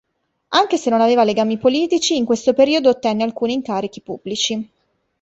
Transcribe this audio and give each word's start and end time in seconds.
Anche 0.47 0.77
se 0.79 0.89
non 0.89 0.99
aveva 0.99 1.23
legami 1.23 1.59
politici, 1.59 2.15
in 2.17 2.25
questo 2.25 2.53
periodo 2.53 2.89
ottenne 2.89 3.21
alcuni 3.21 3.53
incarichi 3.53 4.01
pubblici. 4.01 4.67